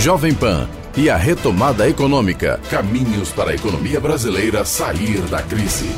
[0.00, 2.58] Jovem Pan e a retomada econômica.
[2.70, 5.90] Caminhos para a economia brasileira sair da crise.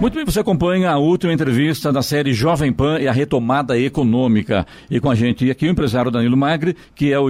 [0.00, 4.66] Muito bem, você acompanha a última entrevista da série Jovem Pan e a retomada econômica.
[4.90, 7.28] E com a gente aqui o empresário Danilo Magri, que é o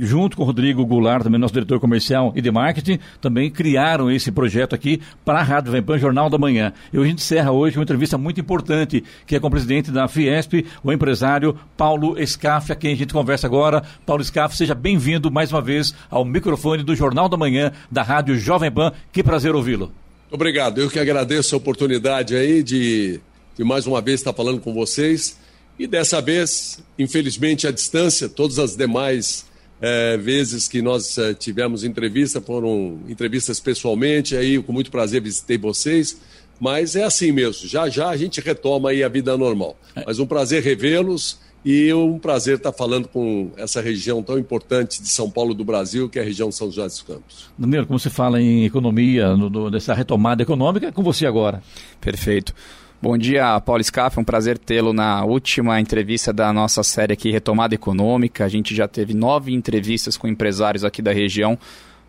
[0.00, 4.32] junto com o Rodrigo Goulart, também nosso diretor comercial e de marketing, também criaram esse
[4.32, 6.72] projeto aqui para a Rádio Jovem Pan Jornal da Manhã.
[6.90, 10.08] E a gente encerra hoje uma entrevista muito importante, que é com o presidente da
[10.08, 13.82] Fiesp, o empresário Paulo Escaf, a quem a gente conversa agora.
[14.06, 18.38] Paulo Escaf, seja bem-vindo mais uma vez ao microfone do Jornal da Manhã da Rádio
[18.38, 18.92] Jovem Pan.
[19.12, 20.03] Que prazer ouvi-lo.
[20.34, 20.80] Obrigado.
[20.80, 23.20] Eu que agradeço a oportunidade aí de,
[23.56, 25.38] de mais uma vez estar falando com vocês.
[25.78, 29.46] E dessa vez, infelizmente, à distância, todas as demais
[29.80, 35.56] é, vezes que nós é, tivemos entrevista foram entrevistas pessoalmente, aí com muito prazer visitei
[35.56, 36.20] vocês.
[36.58, 39.78] Mas é assim mesmo, já já a gente retoma aí a vida normal.
[39.94, 40.02] É.
[40.04, 45.08] Mas um prazer revê-los e um prazer estar falando com essa região tão importante de
[45.08, 47.50] São Paulo do Brasil, que é a região de São José dos Campos.
[47.56, 51.62] Danilo, como você fala em economia, no, no, dessa retomada econômica, é com você agora.
[52.00, 52.54] Perfeito.
[53.00, 54.18] Bom dia, Paulo Scaff.
[54.18, 58.44] É um prazer tê-lo na última entrevista da nossa série aqui, Retomada Econômica.
[58.44, 61.58] A gente já teve nove entrevistas com empresários aqui da região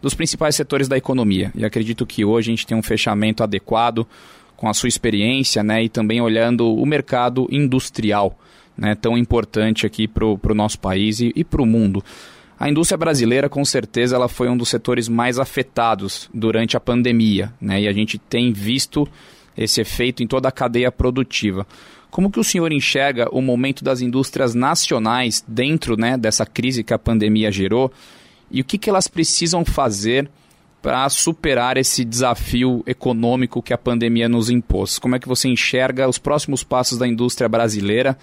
[0.02, 1.52] dos principais setores da economia.
[1.56, 4.06] E acredito que hoje a gente tem um fechamento adequado
[4.56, 8.38] com a sua experiência né, e também olhando o mercado industrial
[8.78, 12.04] né, tão importante aqui para o nosso país e, e para o mundo.
[12.58, 17.52] A indústria brasileira, com certeza, ela foi um dos setores mais afetados durante a pandemia,
[17.60, 19.08] né, e a gente tem visto
[19.58, 21.66] esse efeito em toda a cadeia produtiva.
[22.10, 26.94] Como que o senhor enxerga o momento das indústrias nacionais dentro né, dessa crise que
[26.94, 27.92] a pandemia gerou
[28.50, 30.30] e o que, que elas precisam fazer
[30.82, 35.00] para superar esse desafio econômico que a pandemia nos impôs?
[35.00, 38.18] Como é que você enxerga os próximos passos da indústria brasileira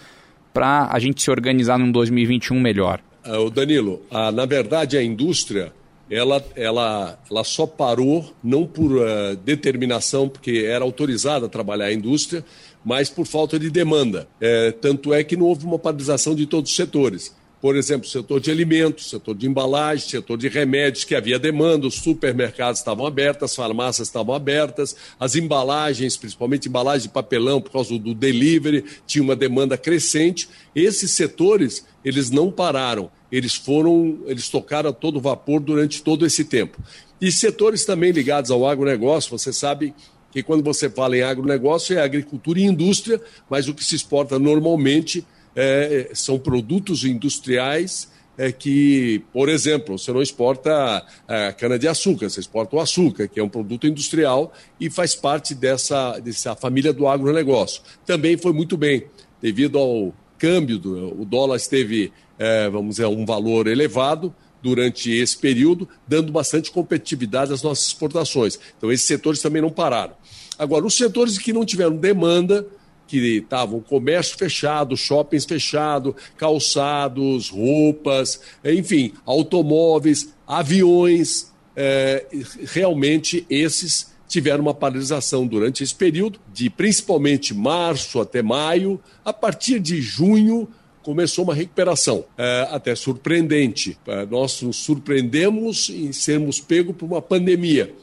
[0.53, 3.01] para a gente se organizar num 2021 melhor?
[3.25, 5.73] O Danilo, uh, na verdade a indústria
[6.11, 11.93] ela, ela, ela só parou não por uh, determinação, porque era autorizada a trabalhar a
[11.93, 12.45] indústria,
[12.85, 14.29] mas por falta de demanda.
[14.41, 18.41] É, tanto é que não houve uma paralisação de todos os setores por exemplo, setor
[18.41, 23.45] de alimentos, setor de embalagem, setor de remédios, que havia demanda, os supermercados estavam abertos,
[23.45, 29.23] as farmácias estavam abertas, as embalagens, principalmente embalagem de papelão, por causa do delivery, tinha
[29.23, 30.49] uma demanda crescente.
[30.75, 36.45] Esses setores, eles não pararam, eles foram, eles tocaram a todo vapor durante todo esse
[36.45, 36.83] tempo.
[37.21, 39.95] E setores também ligados ao agronegócio, você sabe
[40.33, 44.37] que quando você fala em agronegócio é agricultura e indústria, mas o que se exporta
[44.37, 45.25] normalmente
[45.55, 52.77] é, são produtos industriais é que, por exemplo, você não exporta é, cana-de-açúcar, você exporta
[52.77, 57.83] o açúcar, que é um produto industrial e faz parte dessa, dessa família do agronegócio.
[58.07, 59.05] Também foi muito bem,
[59.41, 65.37] devido ao câmbio, do, o dólar esteve, é, vamos dizer, um valor elevado durante esse
[65.37, 68.59] período, dando bastante competitividade às nossas exportações.
[68.79, 70.15] Então, esses setores também não pararam.
[70.59, 72.67] Agora, os setores que não tiveram demanda,
[73.13, 82.25] que estavam comércio fechado, shoppings fechado, calçados, roupas, enfim, automóveis, aviões, é,
[82.73, 88.99] realmente esses tiveram uma paralisação durante esse período, de principalmente março até maio.
[89.23, 90.67] A partir de junho,
[91.03, 93.99] começou uma recuperação, é, até surpreendente.
[94.07, 97.95] É, nós nos surpreendemos em sermos pegos por uma pandemia.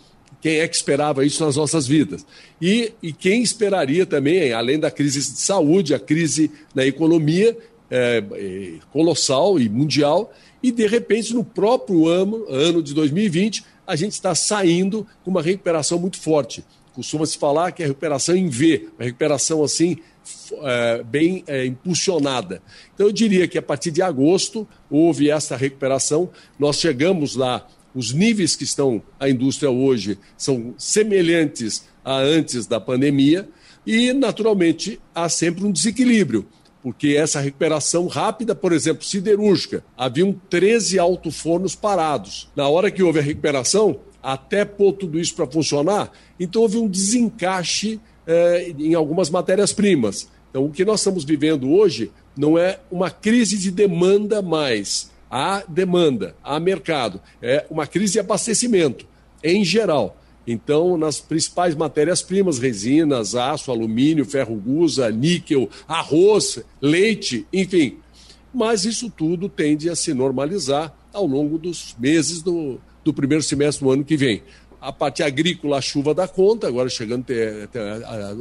[0.42, 2.26] Quem é que esperava isso nas nossas vidas?
[2.62, 7.58] E, e quem esperaria também, além da crise de saúde, a crise na economia
[7.92, 13.96] é, é, colossal e mundial, e de repente, no próprio ano, ano de 2020, a
[13.96, 16.64] gente está saindo com uma recuperação muito forte.
[16.94, 19.98] Costuma-se falar que é recuperação em V, uma recuperação assim
[20.64, 22.62] é, bem é, impulsionada.
[22.94, 26.30] Então, eu diria que a partir de agosto houve essa recuperação.
[26.58, 32.80] Nós chegamos lá os níveis que estão a indústria hoje são semelhantes a antes da
[32.80, 33.48] pandemia
[33.86, 36.46] e, naturalmente, há sempre um desequilíbrio,
[36.82, 42.50] porque essa recuperação rápida, por exemplo, siderúrgica, haviam 13 alto-fornos parados.
[42.56, 46.88] Na hora que houve a recuperação, até pôr tudo isso para funcionar, então houve um
[46.88, 50.30] desencaixe eh, em algumas matérias-primas.
[50.50, 55.64] Então, o que nós estamos vivendo hoje não é uma crise de demanda mais, há
[55.67, 57.22] demanda, há mercado.
[57.41, 59.05] É uma crise de abastecimento,
[59.43, 60.17] em geral.
[60.47, 67.97] Então, nas principais matérias-primas, resinas, aço, alumínio, ferro gusa, níquel, arroz, leite, enfim.
[68.52, 73.85] Mas isso tudo tende a se normalizar ao longo dos meses do, do primeiro semestre
[73.85, 74.41] do ano que vem.
[74.82, 77.25] A parte agrícola, a chuva dá conta, agora chegando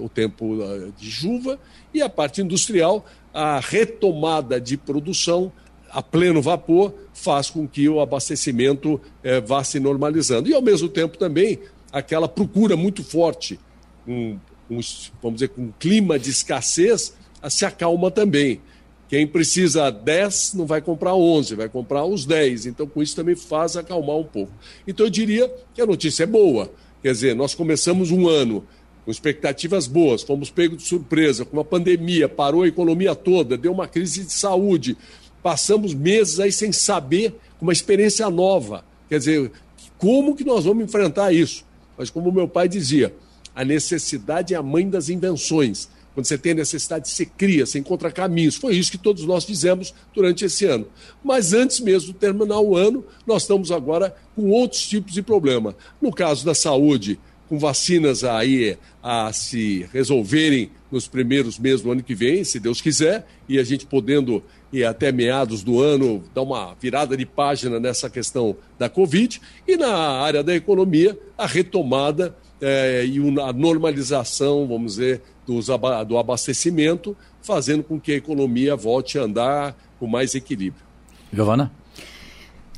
[0.00, 0.56] o tempo
[0.96, 1.58] de chuva,
[1.92, 5.52] e a parte industrial, a retomada de produção
[5.90, 10.48] a pleno vapor faz com que o abastecimento é, vá se normalizando.
[10.48, 11.58] E, ao mesmo tempo, também
[11.92, 13.58] aquela procura muito forte,
[14.06, 14.38] um,
[14.70, 14.80] um,
[15.22, 17.14] vamos dizer, com um clima de escassez,
[17.48, 18.60] se acalma também.
[19.08, 22.66] Quem precisa 10 não vai comprar 11, vai comprar os 10.
[22.66, 24.52] Então, com isso também faz acalmar um pouco.
[24.86, 26.70] Então, eu diria que a notícia é boa.
[27.02, 28.66] Quer dizer, nós começamos um ano
[29.04, 33.72] com expectativas boas, fomos pegos de surpresa, com uma pandemia, parou a economia toda, deu
[33.72, 34.98] uma crise de saúde.
[35.42, 38.84] Passamos meses aí sem saber, com uma experiência nova.
[39.08, 39.52] Quer dizer,
[39.96, 41.64] como que nós vamos enfrentar isso?
[41.96, 43.14] Mas como meu pai dizia,
[43.54, 45.88] a necessidade é a mãe das invenções.
[46.14, 48.56] Quando você tem necessidade, você cria, você encontra caminhos.
[48.56, 50.86] Foi isso que todos nós fizemos durante esse ano.
[51.22, 55.76] Mas antes mesmo de terminar o ano, nós estamos agora com outros tipos de problema.
[56.02, 62.02] No caso da saúde, com vacinas aí a se resolverem nos primeiros meses do ano
[62.02, 64.42] que vem, se Deus quiser, e a gente podendo
[64.72, 69.76] ir até meados do ano dar uma virada de página nessa questão da Covid, e
[69.76, 75.66] na área da economia, a retomada é, e a normalização, vamos dizer, dos,
[76.06, 80.84] do abastecimento, fazendo com que a economia volte a andar com mais equilíbrio.
[81.32, 81.72] Giovana?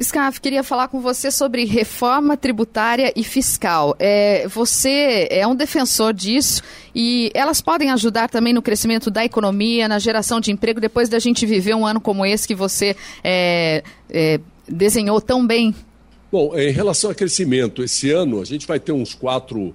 [0.03, 3.95] Scaf, queria falar com você sobre reforma tributária e fiscal.
[3.99, 6.63] É, você é um defensor disso
[6.95, 11.19] e elas podem ajudar também no crescimento da economia, na geração de emprego, depois da
[11.19, 15.75] gente viver um ano como esse que você é, é, desenhou tão bem?
[16.33, 19.75] Bom, em relação ao crescimento, esse ano a gente vai ter uns 4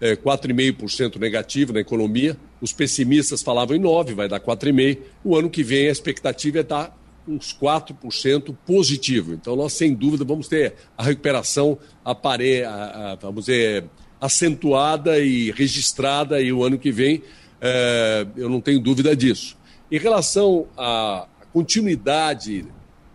[0.00, 2.36] é, 4,5% negativo na economia.
[2.60, 4.98] Os pessimistas falavam em 9%, vai dar 4,5%.
[5.22, 6.99] O ano que vem a expectativa é dar
[7.30, 9.32] uns 4% positivo.
[9.32, 12.64] Então, nós, sem dúvida, vamos ter a recuperação apare...
[12.64, 13.84] A, a, vamos dizer,
[14.20, 17.22] acentuada e registrada e o ano que vem,
[17.60, 19.56] é, eu não tenho dúvida disso.
[19.90, 22.66] Em relação à continuidade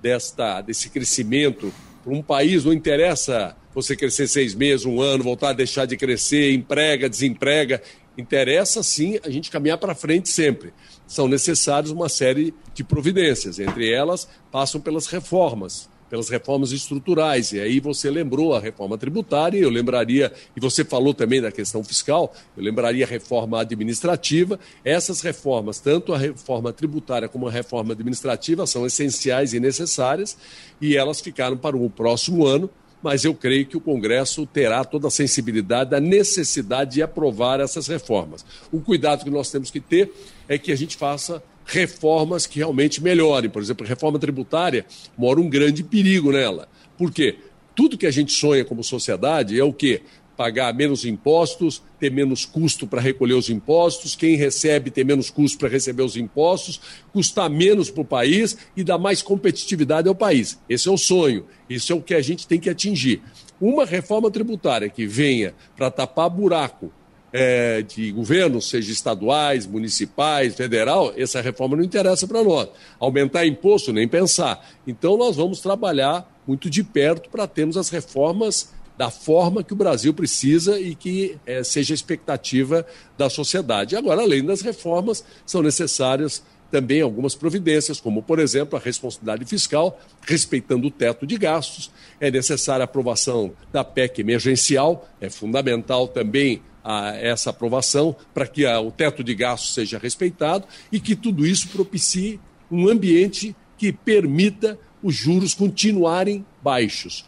[0.01, 1.71] desta, desse crescimento,
[2.03, 5.97] para um país não interessa você crescer seis meses, um ano, voltar a deixar de
[5.97, 7.81] crescer, emprega, desemprega.
[8.18, 10.73] Interessa sim a gente caminhar para frente sempre.
[11.07, 17.52] São necessárias uma série de providências, entre elas passam pelas reformas, pelas reformas estruturais.
[17.52, 21.84] E aí você lembrou a reforma tributária, eu lembraria, e você falou também da questão
[21.84, 24.60] fiscal, eu lembraria a reforma administrativa.
[24.84, 30.38] Essas reformas, tanto a reforma tributária como a reforma administrativa, são essenciais e necessárias,
[30.81, 32.69] e elas ficaram para o próximo ano
[33.06, 37.86] mas eu creio que o Congresso terá toda a sensibilidade da necessidade de aprovar essas
[37.86, 38.44] reformas.
[38.72, 40.12] O cuidado que nós temos que ter
[40.50, 43.48] é que a gente faça reformas que realmente melhorem.
[43.48, 46.68] Por exemplo, a reforma tributária mora um grande perigo nela.
[46.98, 47.38] Por quê?
[47.75, 50.02] Tudo que a gente sonha como sociedade é o quê?
[50.35, 55.57] Pagar menos impostos, ter menos custo para recolher os impostos, quem recebe ter menos custo
[55.57, 56.79] para receber os impostos,
[57.13, 60.59] custar menos para o país e dar mais competitividade ao país.
[60.69, 63.21] Esse é o sonho, isso é o que a gente tem que atingir.
[63.59, 66.91] Uma reforma tributária que venha para tapar buraco
[67.37, 72.69] é, de governos, seja estaduais, municipais, federal, essa reforma não interessa para nós.
[72.97, 74.65] Aumentar imposto, nem pensar.
[74.87, 79.75] Então, nós vamos trabalhar muito de perto para termos as reformas da forma que o
[79.75, 82.86] Brasil precisa e que é, seja a expectativa
[83.18, 83.95] da sociedade.
[83.95, 90.00] Agora, além das reformas, são necessárias também algumas providências, como, por exemplo, a responsabilidade fiscal,
[90.21, 91.92] respeitando o teto de gastos.
[92.19, 98.66] É necessária a aprovação da PEC emergencial, é fundamental também a essa aprovação para que
[98.66, 103.92] a, o teto de gastos seja respeitado e que tudo isso propicie um ambiente que
[103.92, 107.25] permita os juros continuarem baixos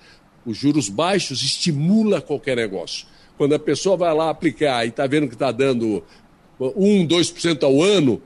[0.48, 3.06] os juros baixos estimula qualquer negócio.
[3.38, 6.02] Quando a pessoa vai lá aplicar e está vendo que está dando
[6.60, 8.22] 1, 2% ao ano,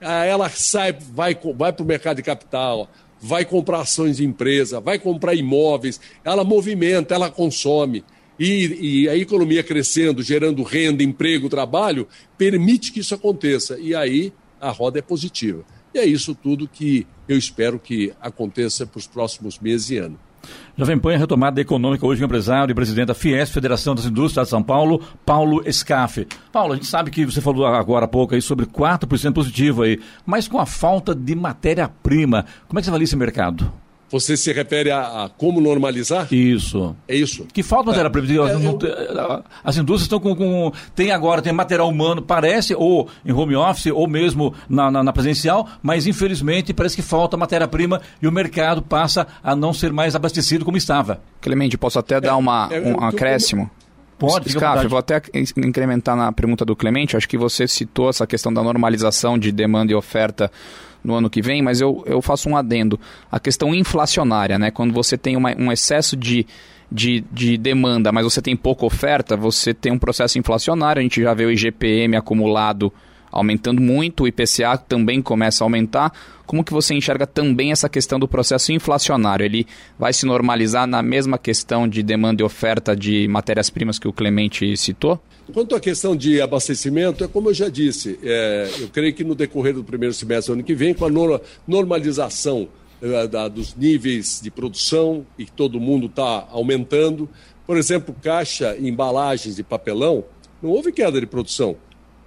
[0.00, 4.98] ela sai, vai, vai para o mercado de capital, vai comprar ações de empresa, vai
[4.98, 8.04] comprar imóveis, ela movimenta, ela consome.
[8.38, 13.78] E, e, a economia crescendo, gerando renda, emprego, trabalho, permite que isso aconteça.
[13.78, 15.62] E aí a roda é positiva.
[15.94, 20.29] E é isso tudo que eu espero que aconteça para os próximos meses e anos.
[20.76, 24.50] Jovem Pan, a retomada econômica hoje empresário e presidente da Fies, Federação das Indústrias de
[24.50, 26.26] São Paulo, Paulo Escafe.
[26.52, 30.00] Paulo, a gente sabe que você falou agora há pouco aí sobre 4% positivo aí,
[30.24, 33.70] mas com a falta de matéria-prima, como é que você avalia esse mercado?
[34.10, 36.26] Você se refere a, a, como normalizar?
[36.32, 36.96] Isso.
[37.06, 37.46] É isso.
[37.52, 38.50] Que falta matéria-prima.
[38.50, 39.44] É, eu...
[39.62, 43.86] As indústrias estão com, com, Tem agora, tem material humano, parece, ou em home office,
[43.86, 48.82] ou mesmo na, na, na presencial, mas infelizmente parece que falta matéria-prima e o mercado
[48.82, 51.20] passa a não ser mais abastecido como estava.
[51.40, 53.70] Clemente, posso até dar uma, é, um acréscimo?
[54.18, 55.22] Pode, Scaf, vou até
[55.56, 59.92] incrementar na pergunta do Clemente, acho que você citou essa questão da normalização de demanda
[59.92, 60.52] e oferta
[61.02, 62.98] no ano que vem, mas eu, eu faço um adendo.
[63.30, 64.70] A questão inflacionária, né?
[64.70, 66.46] Quando você tem uma, um excesso de,
[66.90, 71.00] de, de demanda, mas você tem pouca oferta, você tem um processo inflacionário.
[71.00, 72.92] A gente já vê o IGPM acumulado
[73.30, 76.12] aumentando muito, o IPCA também começa a aumentar.
[76.46, 79.44] Como que você enxerga também essa questão do processo inflacionário?
[79.44, 79.66] Ele
[79.98, 84.76] vai se normalizar na mesma questão de demanda e oferta de matérias-primas que o Clemente
[84.76, 85.20] citou?
[85.52, 89.34] Quanto à questão de abastecimento, é como eu já disse, é, eu creio que no
[89.34, 92.68] decorrer do primeiro semestre do ano que vem, com a normalização
[93.02, 97.28] é, da, dos níveis de produção e que todo mundo está aumentando,
[97.66, 100.24] por exemplo, caixa, embalagens de papelão,
[100.62, 101.76] não houve queda de produção.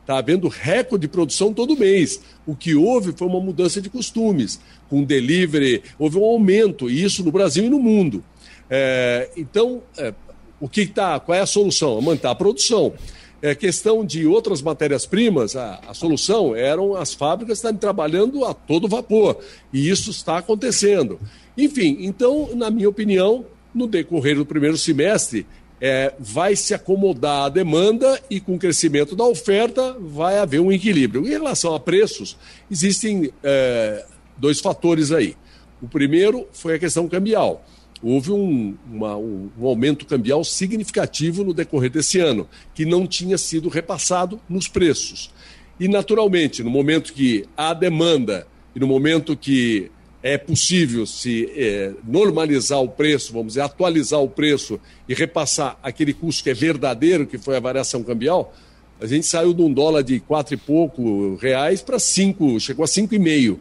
[0.03, 2.19] Está havendo recorde de produção todo mês.
[2.45, 4.59] O que houve foi uma mudança de costumes.
[4.89, 8.21] Com delivery, houve um aumento, e isso no Brasil e no mundo.
[8.69, 10.13] É, então, é,
[10.59, 11.17] o que está?
[11.21, 12.01] Qual é a solução?
[12.01, 12.93] Manter a produção.
[13.41, 18.89] É questão de outras matérias-primas, a, a, solução eram as fábricas estarem trabalhando a todo
[18.89, 19.37] vapor.
[19.71, 21.17] E isso está acontecendo.
[21.57, 25.45] Enfim, então, na minha opinião, no decorrer do primeiro semestre,
[25.85, 30.71] é, vai se acomodar a demanda e com o crescimento da oferta vai haver um
[30.71, 31.27] equilíbrio.
[31.27, 32.37] Em relação a preços,
[32.71, 34.05] existem é,
[34.37, 35.35] dois fatores aí.
[35.81, 37.65] O primeiro foi a questão cambial.
[38.01, 43.37] Houve um, uma, um, um aumento cambial significativo no decorrer desse ano, que não tinha
[43.37, 45.33] sido repassado nos preços.
[45.77, 49.91] E, naturalmente, no momento que há demanda e no momento que
[50.23, 56.13] é possível se é, normalizar o preço, vamos dizer, atualizar o preço e repassar aquele
[56.13, 58.55] custo que é verdadeiro, que foi a variação cambial,
[59.01, 62.87] a gente saiu de um dólar de quatro e pouco reais para cinco, chegou a
[62.87, 63.59] cinco e meio.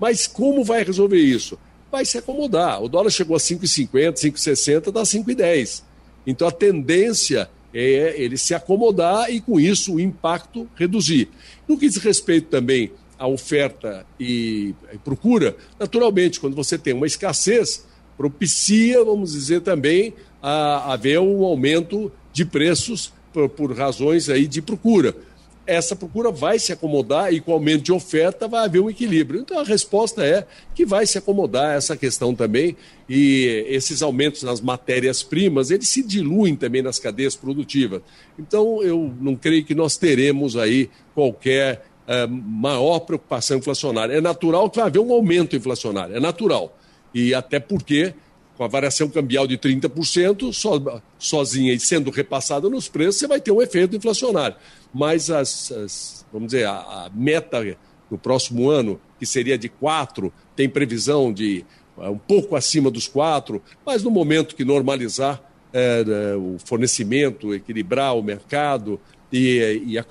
[0.00, 1.56] Mas como vai resolver isso?
[1.88, 2.82] Vai se acomodar.
[2.82, 5.84] O dólar chegou a 5,50, 5,60, dá 5,10.
[6.26, 11.28] Então a tendência é ele se acomodar e com isso o impacto reduzir.
[11.68, 12.90] No que diz respeito também
[13.22, 14.74] a oferta e,
[15.04, 17.86] procura, naturalmente, quando você tem uma escassez,
[18.16, 20.12] propicia, vamos dizer também,
[20.42, 25.14] a haver um aumento de preços por, por, razões aí de procura.
[25.64, 29.40] Essa procura vai se acomodar e com o aumento de oferta vai haver um equilíbrio.
[29.40, 32.76] Então a resposta é que vai se acomodar essa questão também
[33.08, 38.02] e esses aumentos nas matérias-primas, eles se diluem também nas cadeias produtivas.
[38.36, 44.14] Então eu não creio que nós teremos aí qualquer é, maior preocupação inflacionária.
[44.14, 46.76] É natural que vai haver um aumento inflacionário, é natural.
[47.14, 48.14] E até porque,
[48.56, 53.40] com a variação cambial de 30%, so, sozinha e sendo repassada nos preços, você vai
[53.40, 54.56] ter um efeito inflacionário.
[54.92, 57.76] Mas, as, as vamos dizer, a, a, meta
[58.10, 61.64] no próximo ano, que seria de 4%, tem previsão de
[61.96, 65.42] uh, um pouco acima dos 4%, mas no momento que normalizar
[65.72, 69.00] é, é, o fornecimento, equilibrar o mercado,
[69.32, 70.04] e, e a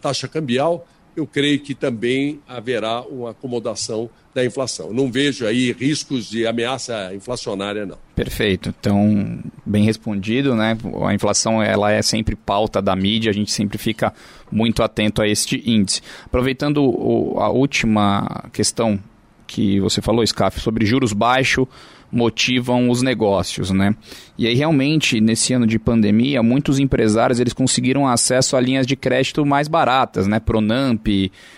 [0.00, 4.92] taxa cambial, eu creio que também haverá uma acomodação da inflação.
[4.92, 7.96] Não vejo aí riscos de ameaça inflacionária, não.
[8.14, 8.74] Perfeito.
[8.78, 10.76] Então, bem respondido, né?
[11.06, 14.12] A inflação ela é sempre pauta da mídia, a gente sempre fica
[14.52, 16.02] muito atento a este índice.
[16.26, 16.80] Aproveitando
[17.38, 19.00] a última questão
[19.46, 21.66] que você falou, Scaf, sobre juros baixos
[22.10, 23.94] motivam os negócios, né?
[24.38, 28.96] E aí realmente nesse ano de pandemia, muitos empresários eles conseguiram acesso a linhas de
[28.96, 30.38] crédito mais baratas, né?
[30.38, 31.06] Pronamp,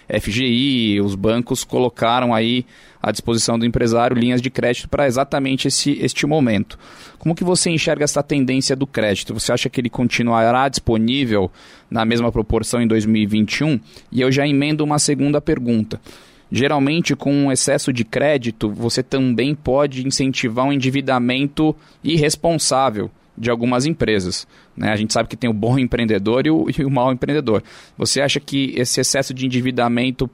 [0.08, 2.64] FGI, os bancos colocaram aí
[3.00, 6.78] à disposição do empresário linhas de crédito para exatamente esse, este momento.
[7.18, 9.34] Como que você enxerga essa tendência do crédito?
[9.34, 11.50] Você acha que ele continuará disponível
[11.90, 13.78] na mesma proporção em 2021?
[14.10, 16.00] E eu já emendo uma segunda pergunta.
[16.50, 23.86] Geralmente, com um excesso de crédito, você também pode incentivar um endividamento irresponsável de algumas
[23.86, 24.46] empresas.
[24.76, 24.90] Né?
[24.90, 27.62] A gente sabe que tem o bom empreendedor e o, e o mau empreendedor.
[27.96, 30.28] Você acha que esse excesso de endividamento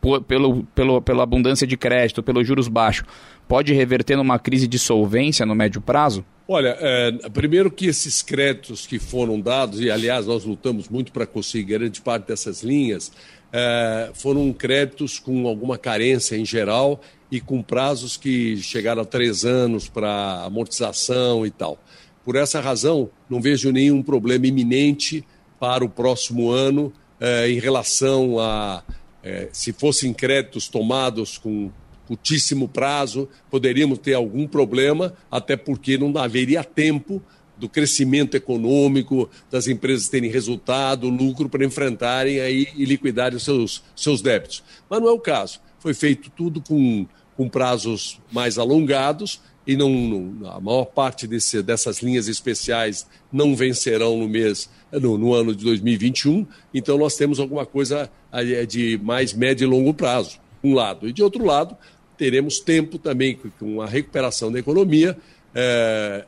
[0.00, 3.06] por, pelo, pelo, pela abundância de crédito, pelos juros baixos,
[3.48, 6.24] pode reverter numa crise de solvência no médio prazo?
[6.46, 11.26] Olha, é, primeiro que esses créditos que foram dados, e aliás nós lutamos muito para
[11.26, 13.12] conseguir grande parte dessas linhas,
[13.52, 17.00] é, foram créditos com alguma carência em geral
[17.30, 21.78] e com prazos que chegaram a três anos para amortização e tal.
[22.24, 25.24] Por essa razão, não vejo nenhum problema iminente
[25.58, 28.82] para o próximo ano é, em relação a
[29.22, 31.70] é, se fossem créditos tomados com
[32.06, 37.22] curtíssimo prazo, poderíamos ter algum problema, até porque não haveria tempo
[37.58, 43.82] do crescimento econômico, das empresas terem resultado, lucro para enfrentarem aí e liquidarem os seus,
[43.94, 44.62] seus débitos.
[44.88, 45.60] Mas não é o caso.
[45.78, 51.62] Foi feito tudo com, com prazos mais alongados e não, não, a maior parte desse,
[51.62, 56.46] dessas linhas especiais não vencerão no mês no, no, ano de 2021.
[56.72, 61.06] Então nós temos alguma coisa é, de mais médio e longo prazo, um lado.
[61.06, 61.76] E de outro lado,
[62.16, 65.18] teremos tempo também com a recuperação da economia.
[65.60, 66.24] É,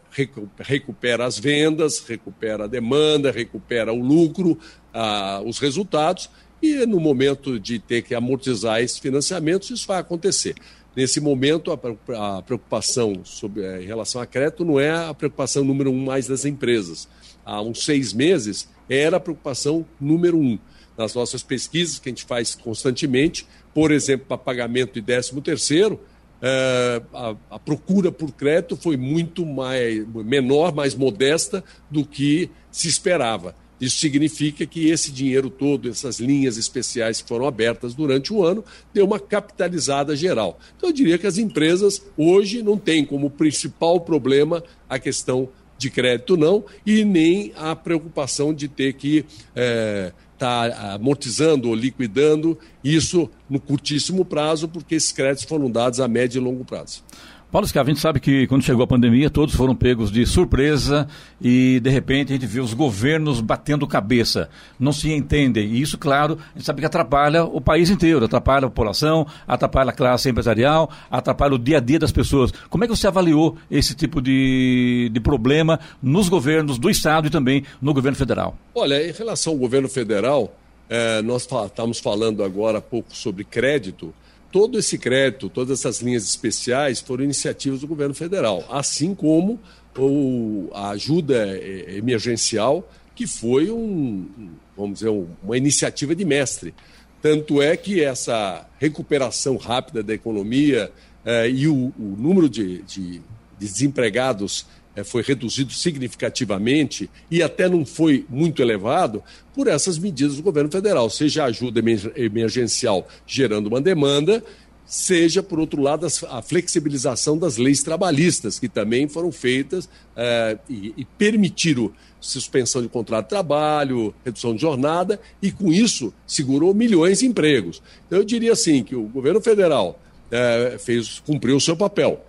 [0.59, 4.59] recupera as vendas, recupera a demanda, recupera o lucro,
[4.93, 6.29] a, os resultados,
[6.61, 10.57] e no momento de ter que amortizar esses financiamentos, isso vai acontecer.
[10.97, 15.93] Nesse momento, a preocupação sobre, eh, em relação a crédito não é a preocupação número
[15.93, 17.09] um mais das empresas.
[17.45, 20.59] Há uns seis meses, era a preocupação número um.
[20.99, 26.01] Nas nossas pesquisas, que a gente faz constantemente, por exemplo, para pagamento de 13 terceiro,
[26.43, 32.89] eh, a, a, procura por crédito foi muito mais, menor, mais modesta do que se
[32.89, 33.55] esperava.
[33.81, 38.63] Isso significa que esse dinheiro todo, essas linhas especiais que foram abertas durante o ano,
[38.93, 40.59] deu uma capitalizada geral.
[40.77, 45.89] Então, eu diria que as empresas hoje não têm como principal problema a questão de
[45.89, 49.25] crédito, não, e nem a preocupação de ter que
[49.57, 56.09] é, tá amortizando ou liquidando isso no curtíssimo prazo, porque esses créditos foram dados a
[56.09, 57.05] médio e longo prazo.
[57.51, 61.09] Paulo Scavi, a gente sabe que quando chegou a pandemia, todos foram pegos de surpresa
[61.43, 64.49] e, de repente, a gente viu os governos batendo cabeça.
[64.79, 65.67] Não se entendem.
[65.67, 69.91] E isso, claro, a gente sabe que atrapalha o país inteiro, atrapalha a população, atrapalha
[69.91, 72.53] a classe empresarial, atrapalha o dia a dia das pessoas.
[72.69, 77.31] Como é que você avaliou esse tipo de, de problema nos governos do Estado e
[77.31, 78.57] também no governo federal?
[78.73, 80.55] Olha, em relação ao governo federal,
[80.89, 84.15] eh, nós estamos falando agora há pouco sobre crédito
[84.51, 89.61] todo esse crédito, todas essas linhas especiais foram iniciativas do governo federal, assim como
[89.97, 94.29] o, a ajuda é, emergencial, que foi um,
[94.77, 95.11] vamos dizer,
[95.43, 96.75] uma iniciativa de mestre.
[97.21, 100.91] Tanto é que essa recuperação rápida da economia
[101.25, 103.23] eh, e o, o, número de, de, de
[103.59, 104.67] desempregados
[105.05, 109.23] foi reduzido significativamente e até não foi muito elevado
[109.55, 111.81] por essas medidas do governo federal, seja a ajuda
[112.17, 114.43] emergencial gerando uma demanda,
[114.91, 120.93] seja, por outro lado, a flexibilização das leis trabalhistas, que também foram feitas é, e,
[120.97, 127.21] e permitiram suspensão de contrato de trabalho, redução de jornada, e com isso segurou milhões
[127.21, 127.81] de empregos.
[128.07, 132.25] Então, eu diria assim que o governo federal é, fez, cumpriu o seu papel,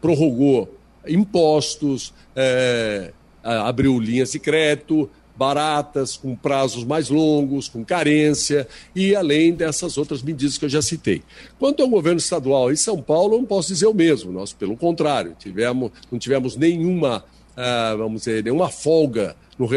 [0.00, 5.10] prorrogou impostos, é, abriu linhas de crédito
[5.40, 10.82] baratas, com prazos mais longos, com carência, e além dessas outras medidas que eu já
[10.82, 11.22] citei.
[11.58, 14.30] Quanto ao governo estadual em São Paulo, eu não posso dizer o mesmo.
[14.30, 19.70] Nós, pelo contrário, tivemos, não tivemos nenhuma, uh, vamos dizer, nenhuma folga no uh,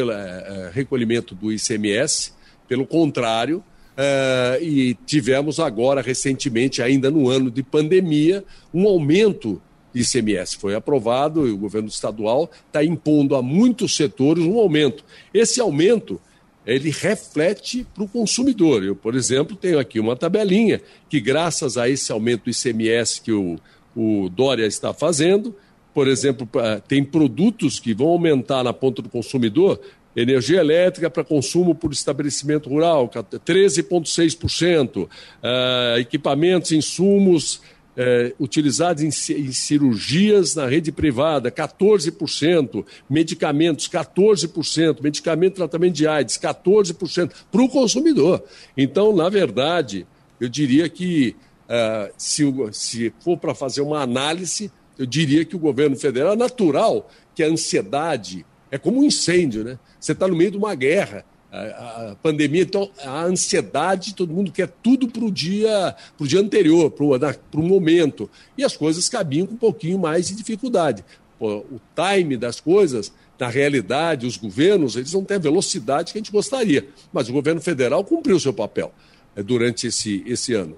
[0.73, 2.33] recolhimento do ICMS.
[2.67, 9.61] Pelo contrário, Uh, e tivemos agora, recentemente, ainda no ano de pandemia, um aumento
[9.93, 10.57] ICMS.
[10.57, 15.03] Foi aprovado e o governo estadual está impondo a muitos setores um aumento.
[15.33, 16.19] Esse aumento
[16.65, 18.83] ele reflete para o consumidor.
[18.83, 23.31] Eu, por exemplo, tenho aqui uma tabelinha que, graças a esse aumento do ICMS que
[23.31, 23.57] o,
[23.95, 25.55] o Dória está fazendo,
[25.93, 26.49] por exemplo,
[26.87, 29.79] tem produtos que vão aumentar na ponta do consumidor,
[30.15, 35.09] energia elétrica para consumo por estabelecimento rural, 13,6%, uh,
[35.41, 37.61] ah, equipamentos, insumos
[37.95, 46.37] é, utilizados em, em, cirurgias na rede privada, 14%, medicamentos, 14%, medicamento tratamento de AIDS,
[46.37, 48.43] 14%, para o consumidor.
[48.75, 50.07] Então, na verdade,
[50.39, 51.35] eu diria que
[51.69, 56.35] uh, se, se for para fazer uma análise, eu diria que o governo federal é
[56.35, 59.77] natural que a ansiedade é como um incêndio, né?
[59.99, 61.23] Você está no meio de uma guerra
[61.53, 66.89] a, pandemia, então a ansiedade, todo mundo quer tudo para o dia, pro dia anterior,
[66.89, 68.29] para o momento.
[68.57, 71.05] E as coisas caminham com um pouquinho mais de dificuldade.
[71.37, 76.17] Pô, o time das coisas, na realidade, os governos, eles não têm a velocidade que
[76.17, 76.87] a gente gostaria.
[77.11, 78.91] Mas o governo federal cumpriu o seu papel
[79.35, 80.75] é, durante esse, esse ano,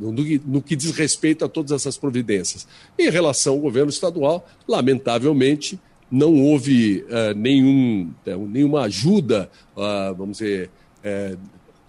[0.00, 0.12] no,
[0.46, 2.66] no, que diz respeito a todas essas providências.
[2.98, 5.78] Em relação ao governo estadual, lamentavelmente,
[6.12, 10.70] não houve uh, nenhum, uh, nenhuma ajuda, uh, vamos dizer,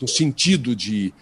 [0.02, 1.14] no sentido de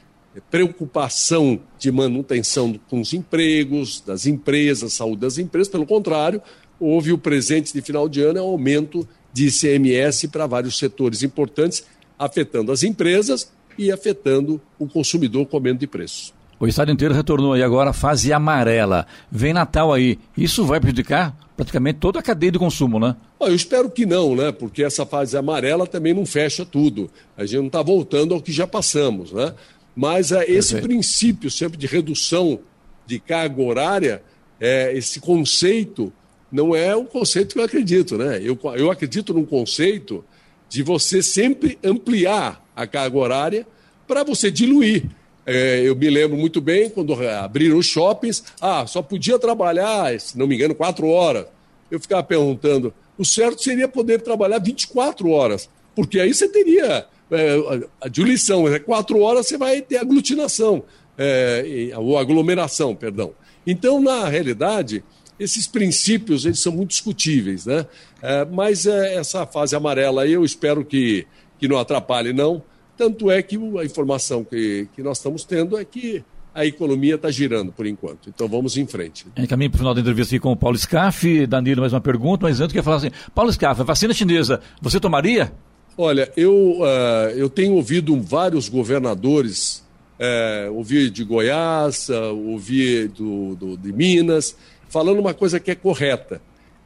[0.50, 5.68] preocupação de manutenção com os empregos, das empresas, saúde das empresas.
[5.68, 6.42] Pelo contrário,
[6.80, 11.22] houve o presente de final de ano, é um aumento de ICMS para vários setores
[11.22, 11.84] importantes,
[12.18, 16.34] afetando as empresas e afetando o consumidor comendo de preços.
[16.62, 19.08] O estado inteiro retornou aí agora fase amarela.
[19.32, 20.20] Vem Natal aí.
[20.38, 23.16] Isso vai prejudicar praticamente toda a cadeia de consumo, né?
[23.40, 24.52] Eu espero que não, né?
[24.52, 27.10] Porque essa fase amarela também não fecha tudo.
[27.36, 29.56] A gente não está voltando ao que já passamos, né?
[29.96, 30.84] Mas é, esse Perfeito.
[30.84, 32.60] princípio sempre de redução
[33.08, 34.24] de carga horária
[34.60, 36.14] é, esse conceito
[36.52, 38.40] não é o conceito que eu acredito, né?
[38.40, 40.24] Eu, eu acredito num conceito
[40.70, 43.68] de você sempre ampliar a carga horária
[44.08, 45.10] para você diluir.
[45.54, 50.38] É, eu me lembro muito bem quando abriram os shoppings, ah, só podia trabalhar, se
[50.38, 51.46] não me engano, quatro horas.
[51.90, 57.56] Eu ficava perguntando, o certo seria poder trabalhar 24 horas, porque aí você teria é,
[58.00, 60.84] a diluição, é quatro horas você vai ter aglutinação,
[61.18, 63.34] é, ou aglomeração, perdão.
[63.68, 65.04] Então, na realidade,
[65.38, 67.86] esses princípios eles são muito discutíveis, né?
[68.22, 71.28] É, mas é, essa fase amarela aí eu espero que,
[71.60, 72.64] que não atrapalhe, não.
[73.02, 77.32] Tanto é que a informação que, que nós estamos tendo é que a economia está
[77.32, 78.30] girando por enquanto.
[78.30, 79.26] Então vamos em frente.
[79.36, 81.48] Em caminho para o final da entrevista aqui com o Paulo Scaff.
[81.48, 84.62] Danilo, mais uma pergunta, mas antes eu queria falar assim: Paulo Scaff, a vacina chinesa,
[84.80, 85.52] você tomaria?
[85.98, 89.84] Olha, eu, uh, eu tenho ouvido vários governadores,
[90.20, 94.56] uh, ouvi de Goiás, uh, ouvi do, do, de Minas,
[94.88, 96.40] falando uma coisa que é correta.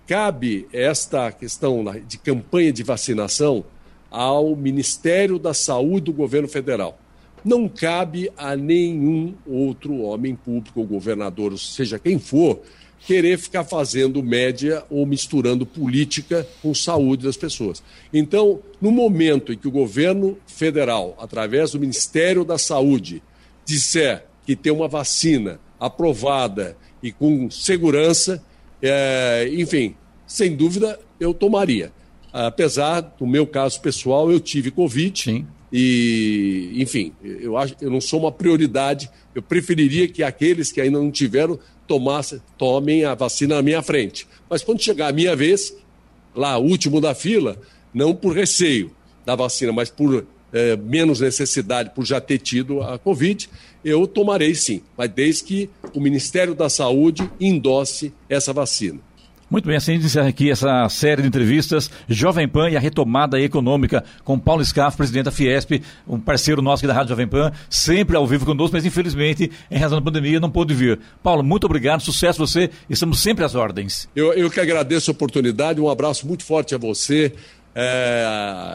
[0.07, 3.65] Cabe esta questão de campanha de vacinação
[4.15, 6.97] ao Ministério da Saúde do governo federal.
[7.43, 12.61] Não cabe a nenhum outro homem público, ou governador, seja quem for,
[13.05, 17.83] querer ficar fazendo média ou misturando política com saúde das pessoas.
[18.13, 23.21] Então, no momento em que o governo federal, através do Ministério da Saúde,
[23.65, 28.41] disser que tem uma vacina aprovada e com segurança,
[28.81, 29.93] é, enfim,
[30.25, 31.91] sem dúvida eu tomaria.
[32.37, 35.23] Apesar do meu caso pessoal, eu tive Covid.
[35.23, 35.47] Sim.
[35.71, 39.09] E, enfim, eu acho eu não sou uma prioridade.
[39.33, 44.27] Eu preferiria que aqueles que ainda não tiveram tomasse, tomem a vacina na minha frente.
[44.49, 45.77] Mas quando chegar a minha vez,
[46.35, 47.57] lá, último da fila,
[47.93, 48.91] não por receio
[49.25, 53.49] da vacina, mas por é, menos necessidade, por já ter tido a Covid,
[53.83, 58.99] eu tomarei sim, mas desde que o Ministério da Saúde endosse essa vacina.
[59.49, 64.03] Muito bem, assim encerra aqui essa série de entrevistas Jovem Pan e a retomada econômica
[64.23, 68.17] com Paulo Scaff, presidente da Fiesp, um parceiro nosso aqui da Rádio Jovem Pan, sempre
[68.17, 70.99] ao vivo conosco, mas infelizmente, em razão da pandemia, não pôde vir.
[71.21, 74.09] Paulo, muito obrigado, sucesso você, estamos sempre às ordens.
[74.15, 77.31] Eu, eu que agradeço a oportunidade, um abraço muito forte a você,
[77.75, 78.23] é,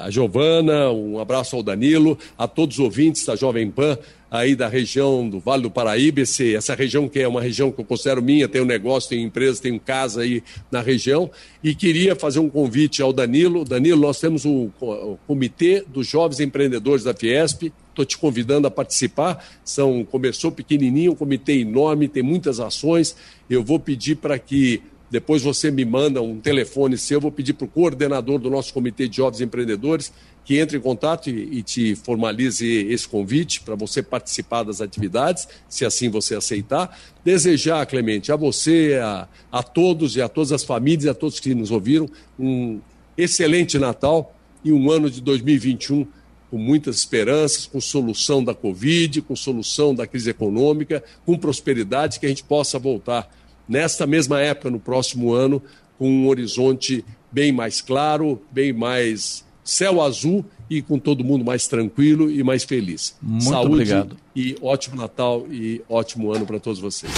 [0.05, 3.99] a Giovana, um abraço ao Danilo, a todos os ouvintes da Jovem Pan
[4.31, 7.81] aí da região do Vale do Paraíba, esse, essa região que é uma região que
[7.81, 11.29] eu considero minha, tenho negócio, tenho empresa, tenho casa aí na região,
[11.65, 13.65] e queria fazer um convite ao Danilo.
[13.65, 18.71] Danilo, nós temos o, o Comitê dos Jovens Empreendedores da Fiesp, estou te convidando a
[18.71, 19.45] participar.
[19.65, 23.17] São, começou pequenininho, um comitê enorme, tem muitas ações.
[23.49, 27.55] Eu vou pedir para que depois você me manda um telefone seu, eu vou pedir
[27.55, 30.13] para o coordenador do nosso Comitê de Jovens Empreendedores
[30.45, 35.47] que entre em contato e, e te formalize esse convite para você participar das atividades,
[35.69, 36.99] se assim você aceitar.
[37.25, 41.55] Desejar, Clemente, a você, a, a todos e a todas as famílias, a todos que
[41.55, 42.81] nos ouviram, um
[43.17, 46.07] excelente Natal e um ano de 2021
[46.51, 52.27] com muitas esperanças, com solução da Covid, com solução da crise econômica, com prosperidade, que
[52.27, 53.31] a gente possa voltar
[53.71, 55.63] nesta mesma época, no próximo ano,
[55.97, 61.69] com um horizonte bem mais claro, bem mais céu azul e com todo mundo mais
[61.69, 63.15] tranquilo e mais feliz.
[63.23, 64.17] Muito Saúde obrigado.
[64.35, 67.13] e ótimo Natal e ótimo ano para todos vocês.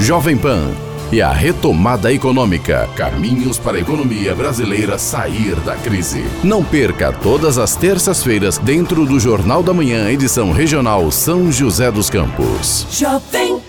[0.00, 0.70] Jovem Pan
[1.12, 2.88] e a retomada econômica.
[2.96, 6.24] Caminhos para a economia brasileira sair da crise.
[6.42, 12.10] Não perca todas as terças-feiras dentro do Jornal da Manhã, edição regional São José dos
[12.10, 12.86] Campos.
[12.90, 13.60] Jovem